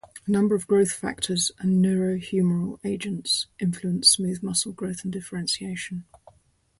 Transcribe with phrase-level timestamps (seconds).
[0.25, 6.05] A number of growth factors and neurohumoral agents influence smooth muscle growth and differentiation.